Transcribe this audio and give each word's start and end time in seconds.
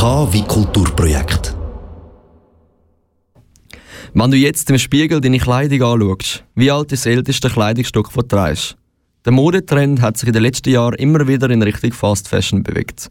K 0.00 0.26
wie 0.32 0.40
Kulturprojekt. 0.40 1.54
Wenn 4.14 4.30
du 4.30 4.36
jetzt 4.38 4.70
im 4.70 4.78
Spiegel 4.78 5.20
deine 5.20 5.38
Kleidung 5.38 5.82
anschaust, 5.82 6.42
wie 6.54 6.70
alt 6.70 6.90
ist 6.92 7.04
das 7.04 7.12
älteste 7.12 7.50
Kleidungsstück, 7.50 8.08
du 8.10 8.22
trägst? 8.22 8.78
Der 9.26 9.32
Modetrend 9.32 10.00
hat 10.00 10.16
sich 10.16 10.28
in 10.28 10.32
den 10.32 10.44
letzten 10.44 10.70
Jahren 10.70 10.94
immer 10.94 11.28
wieder 11.28 11.50
in 11.50 11.60
Richtung 11.60 11.92
Fast 11.92 12.28
Fashion 12.28 12.62
bewegt. 12.62 13.10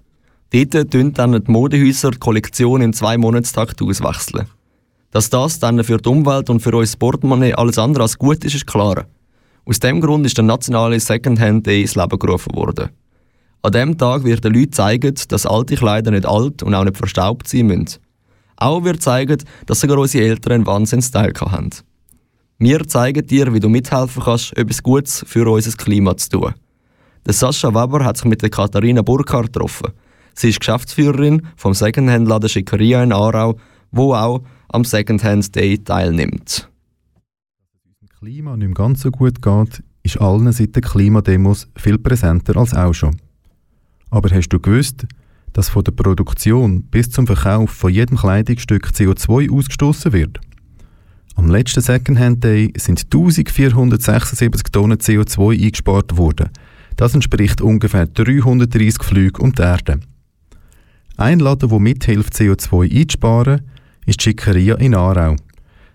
Dort 0.51 0.89
tun 0.89 1.13
dann 1.13 1.33
die 1.33 1.51
Modehäuser 1.51 2.09
die 2.09 2.17
Kollektion 2.17 2.81
im 2.81 2.93
Zwei-Monatstakt 2.93 3.79
auswechseln. 3.83 4.47
Dass 5.11 5.29
das 5.29 5.59
dann 5.59 5.83
für 5.83 5.99
die 5.99 6.09
Umwelt 6.09 6.49
und 6.49 6.59
für 6.59 6.75
unser 6.75 6.97
Portemonnaie 6.97 7.53
alles 7.53 7.77
andere 7.77 8.01
als 8.01 8.17
gut 8.17 8.43
ist, 8.43 8.55
ist 8.55 8.65
klar. 8.65 9.05
Aus 9.63 9.77
dem 9.77 10.01
Grund 10.01 10.25
ist 10.25 10.37
der 10.37 10.43
nationale 10.45 10.99
Secondhand 10.99 11.67
Day 11.67 11.83
ins 11.83 11.93
Leben 11.93 12.17
gerufen 12.17 12.55
worden. 12.55 12.89
An 13.61 13.73
diesem 13.73 13.97
Tag 13.97 14.23
wird 14.23 14.43
den 14.45 14.53
Leuten 14.53 14.71
zeigen, 14.71 15.15
dass 15.27 15.45
alte 15.45 15.75
Kleider 15.75 16.11
nicht 16.11 16.25
alt 16.25 16.63
und 16.63 16.73
auch 16.73 16.85
nicht 16.85 16.97
verstaubt 16.97 17.47
sein 17.47 17.67
müssen. 17.67 17.99
Auch 18.55 18.83
wird 18.83 19.01
zeigen, 19.01 19.37
dass 19.65 19.81
sogar 19.81 19.97
unsere 19.97 20.25
Eltern 20.25 20.53
einen 20.53 20.65
Wahnsinns-Style 20.65 21.33
haben. 21.39 21.69
Wir 22.57 22.87
zeigen 22.87 23.25
dir, 23.25 23.53
wie 23.53 23.59
du 23.59 23.69
mithelfen 23.69 24.23
kannst, 24.23 24.55
etwas 24.57 24.83
Gutes 24.83 25.23
für 25.27 25.49
unser 25.49 25.71
Klima 25.71 26.15
zu 26.15 26.29
tun. 26.29 26.53
Der 27.25 27.33
Sascha 27.33 27.69
Weber 27.69 28.03
hat 28.03 28.17
sich 28.17 28.25
mit 28.25 28.41
der 28.41 28.49
Katharina 28.49 29.01
Burkhardt 29.01 29.53
getroffen. 29.53 29.91
Sie 30.33 30.49
ist 30.49 30.59
Geschäftsführerin 30.59 31.47
vom 31.57 31.73
Secondhand-Laden 31.73 32.49
Schickeria 32.49 33.03
in 33.03 33.11
Aarau, 33.11 33.57
wo 33.91 34.13
auch 34.13 34.41
am 34.69 34.85
Secondhand 34.85 35.53
Day 35.53 35.77
teilnimmt. 35.77 36.69
Dass 37.83 38.09
es 38.09 38.19
Klima 38.19 38.55
nicht 38.55 38.67
mehr 38.67 38.73
ganz 38.73 39.01
so 39.01 39.11
gut 39.11 39.41
geht, 39.41 39.83
ist 40.03 40.19
allen 40.19 40.51
seit 40.51 40.75
den 40.75 40.81
Klimademos 40.81 41.67
viel 41.75 41.97
präsenter 41.97 42.55
als 42.57 42.73
auch 42.73 42.93
schon. 42.93 43.17
Aber 44.09 44.29
hast 44.33 44.49
du 44.49 44.59
gewusst, 44.59 45.05
dass 45.53 45.69
von 45.69 45.83
der 45.83 45.91
Produktion 45.91 46.83
bis 46.83 47.09
zum 47.09 47.27
Verkauf 47.27 47.71
von 47.71 47.93
jedem 47.93 48.17
Kleidungsstück 48.17 48.87
CO2 48.87 49.51
ausgestoßen 49.51 50.13
wird? 50.13 50.39
Am 51.35 51.49
letzten 51.49 51.81
Secondhand 51.81 52.43
Day 52.43 52.73
sind 52.77 53.05
1476 53.05 54.71
Tonnen 54.71 54.97
CO2 54.97 55.63
eingespart 55.63 56.17
worden. 56.17 56.49
Das 56.97 57.13
entspricht 57.13 57.61
ungefähr 57.61 58.07
330 58.07 59.03
Flügen 59.03 59.41
um 59.41 59.53
die 59.53 59.61
Erde. 59.61 60.01
Ein 61.15 61.39
Laden, 61.39 61.69
der 61.69 61.79
mithilft, 61.79 62.33
CO2 62.33 62.91
einzusparen, 62.91 63.61
ist 64.05 64.19
die 64.19 64.23
Schickeria 64.23 64.75
in 64.75 64.95
Aarau. 64.95 65.35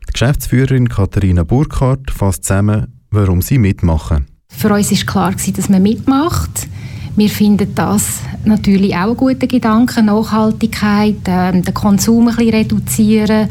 Die 0.09 0.13
Geschäftsführerin 0.13 0.89
Katharina 0.89 1.45
Burkhardt 1.45 2.11
fasst 2.11 2.45
zusammen, 2.45 3.01
warum 3.11 3.43
sie 3.43 3.59
mitmachen. 3.59 4.27
Für 4.49 4.73
uns 4.73 4.91
war 4.91 5.33
klar, 5.33 5.35
dass 5.55 5.69
man 5.69 5.83
mitmacht. 5.83 6.69
Wir 7.17 7.29
finden 7.29 7.73
das 7.77 8.23
natürlich 8.45 8.97
auch 8.97 9.03
einen 9.07 9.17
guten 9.17 9.47
Gedanken, 9.47 10.07
Nachhaltigkeit, 10.07 11.29
äh, 11.29 11.53
den 11.53 11.75
Konsum 11.75 12.27
ein 12.27 12.35
bisschen 12.35 12.55
reduzieren, 12.55 13.49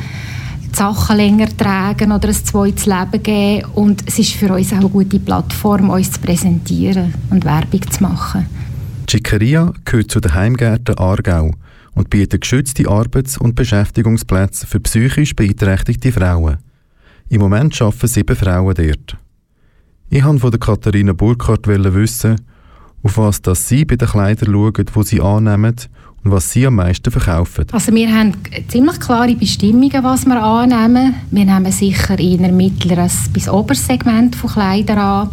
die 0.69 0.75
Sachen 0.75 1.15
länger 1.15 1.47
tragen 1.55 2.11
oder 2.11 2.27
ein 2.27 2.33
zweites 2.33 2.85
Leben 2.85 3.23
geben. 3.23 3.65
Und 3.73 4.03
es 4.05 4.19
ist 4.19 4.33
für 4.33 4.53
uns 4.53 4.73
auch 4.73 4.77
eine 4.77 4.89
gute 4.89 5.19
Plattform, 5.19 5.91
uns 5.91 6.11
zu 6.11 6.19
präsentieren 6.19 7.13
und 7.29 7.45
Werbung 7.45 7.89
zu 7.89 8.03
machen. 8.03 8.47
Die 9.07 9.11
Schickeria 9.11 9.71
gehört 9.85 10.11
zu 10.11 10.19
den 10.19 10.33
Heimgärten 10.33 10.97
Aargau 10.97 11.51
und 11.95 12.09
bietet 12.09 12.41
geschützte 12.41 12.89
Arbeits- 12.89 13.37
und 13.37 13.55
Beschäftigungsplätze 13.55 14.67
für 14.67 14.81
psychisch 14.81 15.37
beeinträchtigte 15.37 16.11
Frauen. 16.11 16.57
Im 17.29 17.39
Moment 17.39 17.81
arbeiten 17.81 18.07
sieben 18.07 18.35
Frauen 18.35 18.75
dort. 18.75 19.17
Ich 20.09 20.25
wollte 20.25 20.39
von 20.39 20.59
Katharina 20.59 21.13
Burkhardt 21.13 21.65
wissen, 21.67 22.35
auf 23.03 23.17
was 23.17 23.41
das 23.41 23.67
sie 23.67 23.85
bei 23.85 23.97
den 23.97 24.07
Kleidern 24.07 24.51
schauen, 24.51 24.85
die 24.95 25.03
sie 25.03 25.21
annehmen 25.21 25.75
und 26.23 26.31
was 26.31 26.51
sie 26.51 26.65
am 26.65 26.75
meisten 26.75 27.11
verkaufen. 27.11 27.65
Also 27.71 27.93
wir 27.93 28.09
haben 28.09 28.33
ziemlich 28.69 28.99
klare 28.99 29.35
Bestimmungen, 29.35 30.03
was 30.03 30.25
wir 30.25 30.41
annehmen. 30.41 31.15
Wir 31.29 31.45
nehmen 31.45 31.71
sicher 31.71 32.17
eher 32.17 32.51
mittleres 32.51 33.29
bis 33.31 33.49
oberes 33.49 33.85
Segment 33.85 34.35
von 34.35 34.49
Kleidern 34.49 34.97
an. 34.97 35.29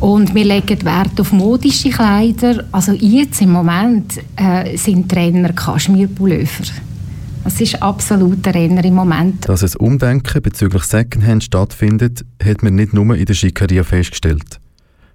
Und 0.00 0.34
wir 0.34 0.44
legen 0.44 0.84
Wert 0.84 1.18
auf 1.20 1.32
modische 1.32 1.90
Kleider. 1.90 2.64
Also 2.72 2.92
jetzt 2.92 3.40
im 3.40 3.52
Moment 3.52 4.20
äh, 4.36 4.76
sind 4.76 5.08
Trainer 5.08 5.52
Kaschmirpullover. 5.52 6.64
Das 7.44 7.60
ist 7.60 7.80
absolut 7.80 8.44
der 8.44 8.54
Renner 8.54 8.84
im 8.84 8.94
Moment. 8.94 9.48
Dass 9.48 9.62
ein 9.62 9.78
Umdenken 9.78 10.42
bezüglich 10.42 10.82
Secondhand 10.82 11.44
stattfindet, 11.44 12.24
hat 12.42 12.62
man 12.62 12.74
nicht 12.74 12.94
nur 12.94 13.14
in 13.14 13.26
der 13.26 13.34
Schickeria 13.34 13.84
festgestellt. 13.84 14.58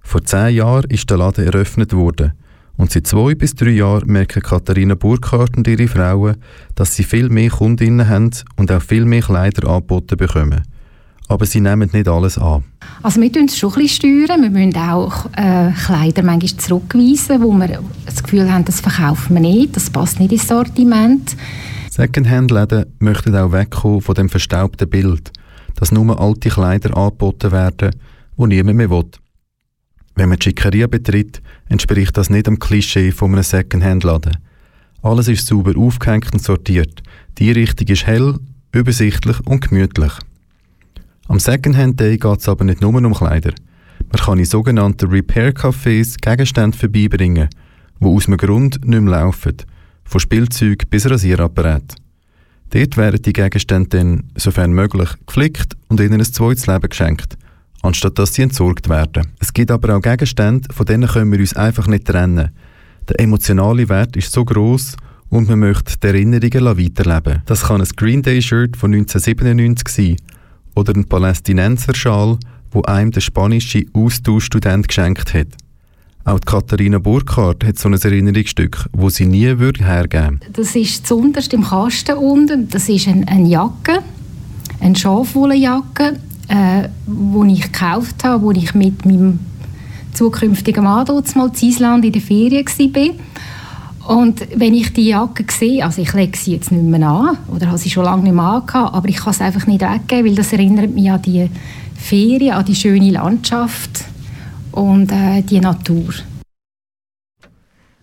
Vor 0.10 0.24
zehn 0.24 0.56
Jahren 0.56 0.90
ist 0.90 1.08
der 1.12 1.18
Laden 1.18 1.46
eröffnet 1.46 1.94
worden. 1.94 2.34
Und 2.78 2.90
seit 2.90 3.06
zwei 3.06 3.36
bis 3.36 3.54
drei 3.54 3.70
Jahren 3.70 4.12
merken 4.12 4.42
Katharina 4.42 4.96
Burkhardt 4.96 5.56
und 5.56 5.68
ihre 5.68 5.88
Frauen, 5.88 6.38
dass 6.74 6.96
sie 6.96 7.04
viel 7.04 7.30
mehr 7.30 7.52
Kundinnen 7.52 8.10
haben 8.10 8.32
und 8.56 8.72
auch 8.72 8.82
viel 8.82 9.06
mehr 9.06 9.22
Kleider 9.22 9.70
angeboten 9.70 10.18
bekommen 10.18 10.64
aber 11.28 11.46
sie 11.46 11.62
nehmen 11.62 11.92
nicht 11.94 12.08
alles 12.08 12.40
an. 12.40 12.64
Also 13.04 13.22
wir 13.22 13.30
uns 13.40 13.56
schon 13.56 13.72
ein 13.72 13.84
bisschen 13.84 14.26
steuern. 14.26 14.42
Wir 14.42 14.50
müssen 14.50 14.76
auch 14.76 15.28
äh, 15.38 15.72
Kleider 15.74 16.24
manchmal 16.24 16.58
zurückweisen, 16.58 17.44
wo 17.44 17.52
wir 17.54 17.84
das 18.08 18.24
Gefühl 18.24 18.52
haben, 18.52 18.66
das 18.66 18.82
verkaufen 18.82 19.36
wir 19.36 19.42
nicht, 19.42 19.76
das 19.76 19.92
passt 19.92 20.20
nicht 20.20 20.32
ins 20.32 20.48
Sortiment. 20.48 21.38
Secondhand-Läden 21.92 22.86
möchten 22.98 23.36
auch 23.36 23.52
wegkommen 23.52 24.02
von 24.02 24.16
dem 24.16 24.28
verstaubten 24.28 24.90
Bild, 24.90 25.32
dass 25.76 25.92
nur 25.92 26.20
alte 26.20 26.50
Kleider 26.50 26.98
angeboten 26.98 27.52
werden, 27.52 27.92
die 28.36 28.48
niemand 28.48 28.78
mehr 28.78 28.90
will. 28.90 29.12
Wenn 30.20 30.28
man 30.28 30.38
die 30.38 30.50
Schickeria 30.50 30.88
betritt, 30.88 31.42
entspricht 31.70 32.18
das 32.18 32.30
nicht 32.30 32.46
dem 32.46 32.60
Klischee 32.60 33.14
von 33.14 33.32
einem 33.32 33.42
Secondhand-Laden. 33.42 34.36
Alles 35.02 35.30
ist 35.30 35.48
sauber 35.48 35.78
aufgehängt 35.78 36.34
und 36.34 36.44
sortiert. 36.44 37.02
Die 37.38 37.54
Richtung 37.54 37.88
ist 37.88 38.06
hell, 38.06 38.38
übersichtlich 38.74 39.40
und 39.48 39.70
gemütlich. 39.70 40.12
Am 41.30 41.40
Secondhand 41.40 42.02
Day 42.02 42.18
geht 42.18 42.40
es 42.42 42.50
aber 42.50 42.66
nicht 42.66 42.82
nur 42.82 42.94
um 42.94 43.14
Kleider. 43.14 43.54
Man 44.12 44.22
kann 44.22 44.40
in 44.40 44.44
sogenannten 44.44 45.10
Repair-Cafés 45.10 46.20
Gegenstände 46.20 46.78
vorbeibringen, 46.78 47.48
die 48.02 48.06
aus 48.06 48.28
einem 48.28 48.36
Grund 48.36 48.86
nicht 48.86 49.02
mehr 49.02 49.12
laufen, 49.22 49.56
von 50.04 50.20
Spielzeug 50.20 50.90
bis 50.90 51.10
Rasierapparat. 51.10 51.96
Dort 52.72 52.98
werden 52.98 53.22
die 53.22 53.32
Gegenstände 53.32 53.98
dann, 53.98 54.24
sofern 54.36 54.74
möglich, 54.74 55.12
geflickt 55.26 55.78
und 55.88 56.02
ihnen 56.02 56.20
ein 56.20 56.26
zweites 56.26 56.68
Leben 56.68 56.90
geschenkt, 56.90 57.38
anstatt 57.82 58.20
dass 58.20 58.34
sie 58.34 58.42
entsorgt 58.42 58.90
werden. 58.90 59.28
Es 59.40 59.54
gibt 59.54 59.72
aber 59.72 59.96
auch 59.96 60.02
Gegenstände, 60.02 60.74
von 60.74 60.86
denen 60.86 61.08
können 61.08 61.32
wir 61.32 61.40
uns 61.40 61.56
einfach 61.56 61.88
nicht 61.88 62.06
trennen. 62.06 62.52
Der 63.08 63.20
emotionale 63.20 63.90
Wert 63.90 64.16
ist 64.16 64.32
so 64.32 64.46
groß 64.46 64.96
und 65.30 65.50
man 65.50 65.60
möchte 65.60 65.98
die 65.98 66.08
Erinnerungen 66.08 66.78
weiterleben. 66.78 67.42
Das 67.46 67.64
kann 67.64 67.82
ein 67.82 67.88
Green 67.96 68.22
Day 68.22 68.42
Shirt 68.42 68.78
von 68.78 68.94
1997 68.94 69.88
sein 69.88 70.16
oder 70.76 70.94
ein 70.96 71.06
Palästinenserschal, 71.06 72.38
wo 72.72 72.82
einem 72.84 73.12
der 73.12 73.22
spanische 73.22 73.86
Austauschstudent 73.94 74.88
geschenkt 74.88 75.34
hat. 75.34 75.48
Auch 76.26 76.40
Katharina 76.42 77.00
Burkhardt 77.00 77.64
hat 77.64 77.80
so 77.80 77.90
ein 77.90 77.94
Erinnerungsstück, 77.94 78.86
wo 78.92 79.10
sie 79.10 79.26
nie 79.26 79.58
würde 79.58 79.84
hergeben 79.84 80.42
Das 80.54 80.76
ist 80.76 81.08
zuunterst 81.08 81.54
im 81.54 81.64
Kasten 81.64 82.18
unten. 82.18 82.70
Das 82.70 82.88
ist 82.90 83.08
ein, 83.08 83.28
eine 83.28 83.48
Jacke, 83.48 84.04
eine 84.80 84.96
Schafwollenjacke, 84.96 86.20
äh, 86.50 86.90
die 87.08 87.54
ich 87.54 87.72
gekauft 87.72 88.24
habe, 88.24 88.44
wo 88.44 88.52
ich 88.52 88.74
mit 88.74 89.06
meinem 89.06 89.40
zukünftigen 90.14 90.84
Mann 90.84 91.06
dort 91.06 91.36
mal 91.36 91.50
in 91.50 91.68
Island 91.68 92.06
in 92.06 92.12
der 92.12 92.22
Ferien 92.22 92.66
war. 92.66 94.18
Und 94.18 94.48
wenn 94.56 94.74
ich 94.74 94.92
die 94.94 95.10
Jacke 95.10 95.46
sehe, 95.52 95.86
also 95.86 96.02
ich 96.02 96.12
lege 96.14 96.36
sie 96.36 96.54
jetzt 96.54 96.72
nicht 96.72 96.84
mehr 96.84 97.08
an 97.08 97.38
oder 97.48 97.68
habe 97.68 97.78
sie 97.78 97.92
schon 97.92 98.06
lange 98.06 98.24
nicht 98.24 98.34
mehr 98.34 98.44
angehabt, 98.44 98.96
aber 98.96 99.08
ich 99.08 99.18
kann 99.18 99.30
es 99.32 99.42
einfach 99.42 99.68
nicht 99.68 99.82
weggeben, 99.82 100.26
weil 100.26 100.36
das 100.36 100.52
erinnert 100.52 100.92
mich 100.92 101.12
an 101.12 101.22
die 101.22 101.48
Ferien, 101.96 102.56
an 102.56 102.66
die 102.66 102.74
schöne 102.74 103.12
Landschaft 103.12 104.06
und 104.72 105.12
äh, 105.12 105.44
die 105.44 105.60
Natur. 105.60 106.12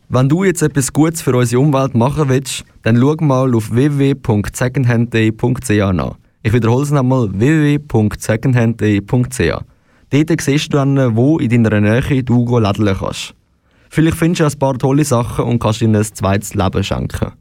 Wenn 0.09 0.29
du 0.29 0.45
jetzt 0.45 0.63
etwas 0.63 0.93
Gutes 0.93 1.23
für 1.23 1.37
unsere 1.37 1.61
Umwelt 1.61 1.97
machen 1.97 2.29
willst, 2.29 2.65
dann 2.83 2.97
schau 2.97 3.17
mal 3.19 3.53
auf 3.53 3.73
www.secondhandday.ch 3.73 5.93
nach. 5.93 6.15
Ich 6.47 6.53
wiederhole 6.53 6.85
es 6.85 6.93
nochmal, 6.93 7.29
www.secondhandday.ch. 7.33 9.65
Dort 10.11 10.41
siehst 10.41 10.73
du 10.73 10.77
dann, 10.77 11.17
wo 11.17 11.41
in 11.41 11.65
deiner 11.65 11.81
Nähe 11.81 12.23
du 12.23 12.59
lädeln 12.61 12.97
kannst. 12.97 13.35
Vielleicht 13.91 14.17
findest 14.17 14.43
du 14.43 14.45
ein 14.45 14.59
paar 14.61 14.79
tolle 14.79 15.05
Sachen 15.05 15.45
und 15.45 15.59
kannst 15.59 15.83
ihnen 15.83 15.97
ein 15.97 16.05
zweites 16.05 16.55
Leben 16.55 16.85
schenken. 16.85 17.33